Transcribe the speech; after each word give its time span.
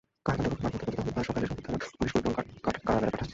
কারাদণ্ডপ্রাপ্ত 0.27 0.61
পাঁচজনকে 0.63 0.81
গতকাল 0.87 1.03
বুধবার 1.05 1.25
সকালে 1.29 1.45
সদর 1.49 1.61
থানার 1.67 1.93
পুলিশ 1.99 2.11
কুড়িগ্রাম 2.13 2.45
কারাগারে 2.65 3.11
পাঠায়। 3.13 3.29